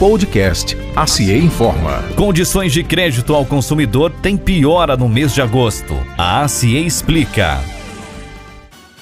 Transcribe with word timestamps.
Podcast 0.00 0.78
A 0.96 1.06
CIE 1.06 1.36
Informa. 1.36 2.02
Condições 2.16 2.72
de 2.72 2.82
crédito 2.82 3.34
ao 3.34 3.44
consumidor 3.44 4.10
tem 4.22 4.34
piora 4.34 4.96
no 4.96 5.06
mês 5.06 5.34
de 5.34 5.42
agosto. 5.42 5.94
A 6.16 6.40
ACIE 6.40 6.86
explica. 6.86 7.79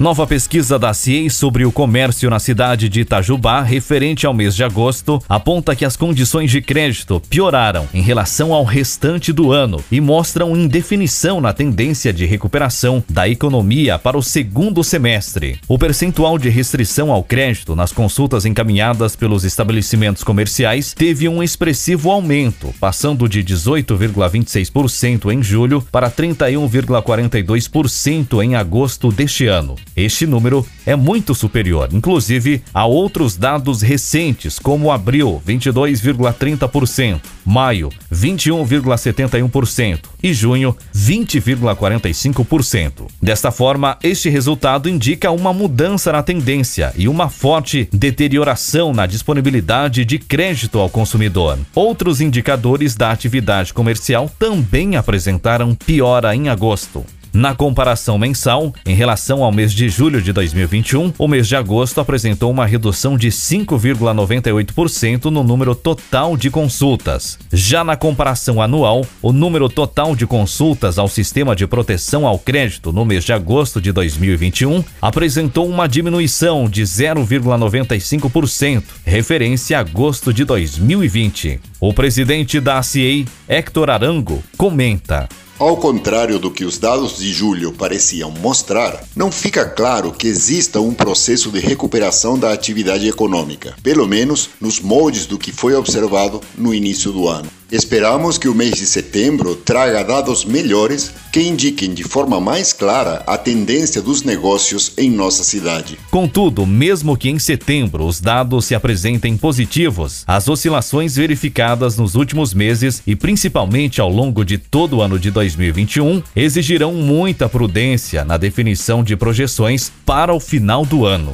Nova 0.00 0.26
pesquisa 0.26 0.76
da 0.78 0.94
CIEI 0.94 1.28
sobre 1.28 1.66
o 1.66 1.70
comércio 1.70 2.30
na 2.30 2.38
cidade 2.38 2.88
de 2.88 3.02
Itajubá, 3.02 3.60
referente 3.60 4.24
ao 4.24 4.32
mês 4.32 4.56
de 4.56 4.64
agosto, 4.64 5.22
aponta 5.28 5.76
que 5.76 5.84
as 5.84 5.94
condições 5.94 6.50
de 6.50 6.62
crédito 6.62 7.20
pioraram 7.28 7.86
em 7.92 8.00
relação 8.00 8.54
ao 8.54 8.64
restante 8.64 9.30
do 9.30 9.52
ano 9.52 9.84
e 9.92 10.00
mostram 10.00 10.56
indefinição 10.56 11.38
na 11.38 11.52
tendência 11.52 12.14
de 12.14 12.24
recuperação 12.24 13.04
da 13.10 13.28
economia 13.28 13.98
para 13.98 14.16
o 14.16 14.22
segundo 14.22 14.82
semestre. 14.82 15.58
O 15.68 15.78
percentual 15.78 16.38
de 16.38 16.48
restrição 16.48 17.12
ao 17.12 17.22
crédito 17.22 17.76
nas 17.76 17.92
consultas 17.92 18.46
encaminhadas 18.46 19.14
pelos 19.14 19.44
estabelecimentos 19.44 20.24
comerciais 20.24 20.94
teve 20.94 21.28
um 21.28 21.42
expressivo 21.42 22.10
aumento, 22.10 22.72
passando 22.80 23.28
de 23.28 23.44
18,26% 23.44 25.30
em 25.30 25.42
julho 25.42 25.86
para 25.92 26.10
31,42% 26.10 28.42
em 28.42 28.56
agosto 28.56 29.12
deste 29.12 29.46
ano. 29.46 29.76
Este 29.96 30.26
número 30.26 30.66
é 30.86 30.96
muito 30.96 31.34
superior, 31.34 31.88
inclusive, 31.92 32.62
a 32.72 32.86
outros 32.86 33.36
dados 33.36 33.82
recentes, 33.82 34.58
como 34.58 34.90
abril, 34.90 35.42
22,30%, 35.46 37.20
maio, 37.44 37.90
21,71% 38.12 40.00
e 40.22 40.32
junho, 40.32 40.76
20,45%. 40.94 43.08
Desta 43.20 43.50
forma, 43.50 43.98
este 44.02 44.28
resultado 44.28 44.88
indica 44.88 45.30
uma 45.30 45.52
mudança 45.52 46.12
na 46.12 46.22
tendência 46.22 46.92
e 46.96 47.08
uma 47.08 47.28
forte 47.28 47.88
deterioração 47.92 48.92
na 48.92 49.06
disponibilidade 49.06 50.04
de 50.04 50.18
crédito 50.18 50.78
ao 50.78 50.88
consumidor. 50.88 51.58
Outros 51.74 52.20
indicadores 52.20 52.94
da 52.94 53.10
atividade 53.10 53.74
comercial 53.74 54.30
também 54.38 54.96
apresentaram 54.96 55.74
piora 55.74 56.34
em 56.34 56.48
agosto. 56.48 57.04
Na 57.32 57.54
comparação 57.54 58.18
mensal, 58.18 58.74
em 58.84 58.94
relação 58.94 59.44
ao 59.44 59.52
mês 59.52 59.72
de 59.72 59.88
julho 59.88 60.20
de 60.20 60.32
2021, 60.32 61.12
o 61.16 61.28
mês 61.28 61.46
de 61.46 61.54
agosto 61.54 62.00
apresentou 62.00 62.50
uma 62.50 62.66
redução 62.66 63.16
de 63.16 63.28
5,98% 63.28 65.26
no 65.26 65.44
número 65.44 65.76
total 65.76 66.36
de 66.36 66.50
consultas. 66.50 67.38
Já 67.52 67.84
na 67.84 67.94
comparação 67.94 68.60
anual, 68.60 69.06
o 69.22 69.32
número 69.32 69.68
total 69.68 70.16
de 70.16 70.26
consultas 70.26 70.98
ao 70.98 71.06
sistema 71.06 71.54
de 71.54 71.68
proteção 71.68 72.26
ao 72.26 72.36
crédito 72.36 72.92
no 72.92 73.04
mês 73.04 73.24
de 73.24 73.32
agosto 73.32 73.80
de 73.80 73.92
2021 73.92 74.82
apresentou 75.00 75.68
uma 75.68 75.88
diminuição 75.88 76.68
de 76.68 76.82
0,95%, 76.82 78.82
referência 79.04 79.78
a 79.78 79.80
agosto 79.80 80.32
de 80.32 80.44
2020. 80.44 81.60
O 81.80 81.94
presidente 81.94 82.58
da 82.58 82.78
ACEI, 82.78 83.24
Hector 83.48 83.88
Arango, 83.88 84.42
comenta. 84.56 85.28
Ao 85.60 85.76
contrário 85.76 86.38
do 86.38 86.50
que 86.50 86.64
os 86.64 86.78
dados 86.78 87.18
de 87.18 87.30
julho 87.34 87.70
pareciam 87.70 88.30
mostrar, 88.30 89.04
não 89.14 89.30
fica 89.30 89.62
claro 89.62 90.10
que 90.10 90.26
exista 90.26 90.80
um 90.80 90.94
processo 90.94 91.50
de 91.50 91.60
recuperação 91.60 92.38
da 92.38 92.50
atividade 92.50 93.06
econômica, 93.06 93.76
pelo 93.82 94.08
menos 94.08 94.48
nos 94.58 94.80
moldes 94.80 95.26
do 95.26 95.38
que 95.38 95.52
foi 95.52 95.74
observado 95.74 96.40
no 96.56 96.72
início 96.72 97.12
do 97.12 97.28
ano. 97.28 97.59
Esperamos 97.72 98.36
que 98.36 98.48
o 98.48 98.54
mês 98.54 98.74
de 98.74 98.84
setembro 98.84 99.54
traga 99.54 100.02
dados 100.02 100.44
melhores 100.44 101.12
que 101.32 101.40
indiquem 101.40 101.94
de 101.94 102.02
forma 102.02 102.40
mais 102.40 102.72
clara 102.72 103.22
a 103.28 103.38
tendência 103.38 104.02
dos 104.02 104.24
negócios 104.24 104.92
em 104.98 105.08
nossa 105.08 105.44
cidade. 105.44 105.96
Contudo, 106.10 106.66
mesmo 106.66 107.16
que 107.16 107.30
em 107.30 107.38
setembro 107.38 108.04
os 108.04 108.20
dados 108.20 108.64
se 108.64 108.74
apresentem 108.74 109.36
positivos, 109.36 110.24
as 110.26 110.48
oscilações 110.48 111.14
verificadas 111.14 111.96
nos 111.96 112.16
últimos 112.16 112.52
meses 112.52 113.02
e 113.06 113.14
principalmente 113.14 114.00
ao 114.00 114.10
longo 114.10 114.44
de 114.44 114.58
todo 114.58 114.96
o 114.96 115.02
ano 115.02 115.16
de 115.16 115.30
2021 115.30 116.24
exigirão 116.34 116.92
muita 116.94 117.48
prudência 117.48 118.24
na 118.24 118.36
definição 118.36 119.04
de 119.04 119.16
projeções 119.16 119.92
para 120.04 120.34
o 120.34 120.40
final 120.40 120.84
do 120.84 121.06
ano. 121.06 121.32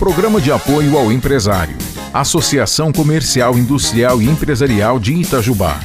Programa 0.00 0.40
de 0.40 0.50
apoio 0.50 0.98
ao 0.98 1.12
empresário. 1.12 1.91
Associação 2.12 2.92
Comercial, 2.92 3.56
Industrial 3.56 4.20
e 4.20 4.26
Empresarial 4.26 5.00
de 5.00 5.14
Itajubá. 5.14 5.80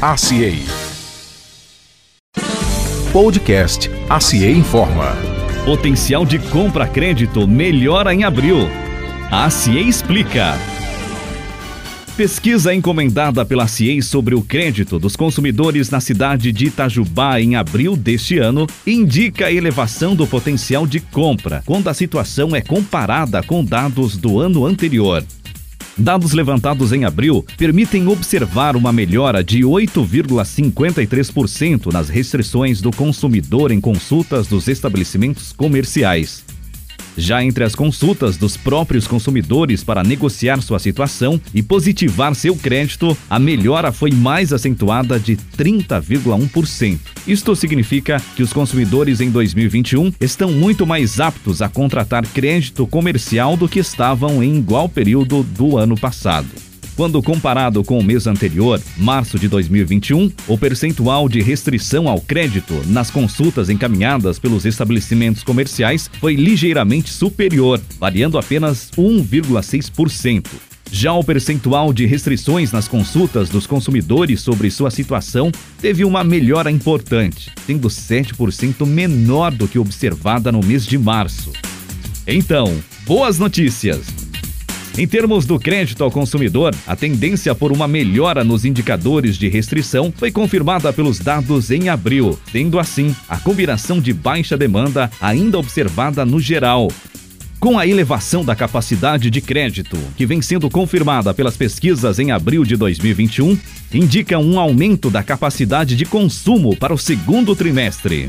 ACIEI. 0.00 0.62
Podcast 3.12 3.90
ACIEI 4.08 4.52
Informa. 4.58 5.16
Potencial 5.64 6.24
de 6.24 6.38
compra 6.38 6.86
crédito 6.86 7.48
melhora 7.48 8.14
em 8.14 8.22
abril. 8.22 8.58
A 9.28 9.50
CIEI 9.50 9.88
explica. 9.88 10.56
Pesquisa 12.16 12.72
encomendada 12.72 13.44
pela 13.44 13.66
CIEI 13.66 14.02
sobre 14.02 14.36
o 14.36 14.42
crédito 14.42 15.00
dos 15.00 15.16
consumidores 15.16 15.90
na 15.90 15.98
cidade 15.98 16.52
de 16.52 16.66
Itajubá 16.66 17.40
em 17.40 17.56
abril 17.56 17.96
deste 17.96 18.38
ano 18.38 18.68
indica 18.86 19.46
a 19.46 19.52
elevação 19.52 20.14
do 20.14 20.28
potencial 20.28 20.86
de 20.86 21.00
compra 21.00 21.60
quando 21.66 21.88
a 21.88 21.94
situação 21.94 22.54
é 22.54 22.60
comparada 22.60 23.42
com 23.42 23.64
dados 23.64 24.16
do 24.16 24.38
ano 24.38 24.64
anterior. 24.64 25.24
Dados 25.96 26.32
levantados 26.32 26.92
em 26.92 27.04
abril 27.04 27.46
permitem 27.58 28.08
observar 28.08 28.74
uma 28.76 28.92
melhora 28.92 29.44
de 29.44 29.60
8,53% 29.60 31.92
nas 31.92 32.08
restrições 32.08 32.80
do 32.80 32.90
consumidor 32.90 33.70
em 33.70 33.80
consultas 33.80 34.46
dos 34.46 34.68
estabelecimentos 34.68 35.52
comerciais. 35.52 36.42
Já 37.16 37.44
entre 37.44 37.64
as 37.64 37.74
consultas 37.74 38.36
dos 38.36 38.56
próprios 38.56 39.06
consumidores 39.06 39.84
para 39.84 40.02
negociar 40.02 40.60
sua 40.62 40.78
situação 40.78 41.40
e 41.54 41.62
positivar 41.62 42.34
seu 42.34 42.56
crédito, 42.56 43.16
a 43.28 43.38
melhora 43.38 43.92
foi 43.92 44.10
mais 44.10 44.52
acentuada 44.52 45.18
de 45.18 45.36
30,1%. 45.36 46.98
Isto 47.26 47.54
significa 47.54 48.20
que 48.36 48.42
os 48.42 48.52
consumidores 48.52 49.20
em 49.20 49.30
2021 49.30 50.12
estão 50.20 50.50
muito 50.50 50.86
mais 50.86 51.20
aptos 51.20 51.62
a 51.62 51.68
contratar 51.68 52.26
crédito 52.26 52.86
comercial 52.86 53.56
do 53.56 53.68
que 53.68 53.78
estavam 53.78 54.42
em 54.42 54.56
igual 54.56 54.88
período 54.88 55.42
do 55.42 55.76
ano 55.76 55.96
passado. 55.96 56.71
Quando 56.94 57.22
comparado 57.22 57.82
com 57.82 57.98
o 57.98 58.04
mês 58.04 58.26
anterior, 58.26 58.80
março 58.98 59.38
de 59.38 59.48
2021, 59.48 60.30
o 60.46 60.58
percentual 60.58 61.26
de 61.26 61.40
restrição 61.40 62.06
ao 62.06 62.20
crédito 62.20 62.74
nas 62.86 63.10
consultas 63.10 63.70
encaminhadas 63.70 64.38
pelos 64.38 64.66
estabelecimentos 64.66 65.42
comerciais 65.42 66.10
foi 66.20 66.34
ligeiramente 66.34 67.10
superior, 67.10 67.80
variando 67.98 68.36
apenas 68.36 68.90
1,6%. 68.96 70.46
Já 70.90 71.14
o 71.14 71.24
percentual 71.24 71.90
de 71.90 72.04
restrições 72.04 72.70
nas 72.70 72.86
consultas 72.86 73.48
dos 73.48 73.66
consumidores 73.66 74.42
sobre 74.42 74.70
sua 74.70 74.90
situação 74.90 75.50
teve 75.80 76.04
uma 76.04 76.22
melhora 76.22 76.70
importante, 76.70 77.50
sendo 77.66 77.88
7% 77.88 78.86
menor 78.86 79.52
do 79.52 79.66
que 79.66 79.78
observada 79.78 80.52
no 80.52 80.60
mês 80.60 80.84
de 80.84 80.98
março. 80.98 81.50
Então, 82.26 82.70
boas 83.06 83.38
notícias! 83.38 84.21
Em 84.96 85.06
termos 85.06 85.46
do 85.46 85.58
crédito 85.58 86.04
ao 86.04 86.10
consumidor, 86.10 86.74
a 86.86 86.94
tendência 86.94 87.54
por 87.54 87.72
uma 87.72 87.88
melhora 87.88 88.44
nos 88.44 88.66
indicadores 88.66 89.38
de 89.38 89.48
restrição 89.48 90.12
foi 90.14 90.30
confirmada 90.30 90.92
pelos 90.92 91.18
dados 91.18 91.70
em 91.70 91.88
abril, 91.88 92.38
tendo 92.52 92.78
assim 92.78 93.16
a 93.26 93.38
combinação 93.38 94.00
de 94.00 94.12
baixa 94.12 94.54
demanda 94.56 95.10
ainda 95.18 95.58
observada 95.58 96.26
no 96.26 96.38
geral. 96.38 96.88
Com 97.58 97.78
a 97.78 97.86
elevação 97.86 98.44
da 98.44 98.54
capacidade 98.54 99.30
de 99.30 99.40
crédito, 99.40 99.96
que 100.14 100.26
vem 100.26 100.42
sendo 100.42 100.68
confirmada 100.68 101.32
pelas 101.32 101.56
pesquisas 101.56 102.18
em 102.18 102.30
abril 102.30 102.62
de 102.62 102.76
2021, 102.76 103.56
indica 103.94 104.38
um 104.38 104.58
aumento 104.60 105.08
da 105.08 105.22
capacidade 105.22 105.96
de 105.96 106.04
consumo 106.04 106.76
para 106.76 106.92
o 106.92 106.98
segundo 106.98 107.56
trimestre. 107.56 108.28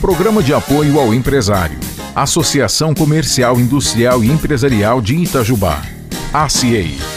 Programa 0.00 0.42
de 0.42 0.54
apoio 0.54 0.98
ao 0.98 1.12
empresário. 1.12 1.93
Associação 2.14 2.94
Comercial, 2.94 3.58
Industrial 3.58 4.22
e 4.22 4.30
Empresarial 4.30 5.00
de 5.00 5.16
Itajubá. 5.16 5.82
ACIEI. 6.32 7.13